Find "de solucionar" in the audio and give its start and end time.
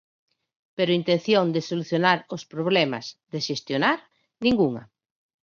1.55-2.19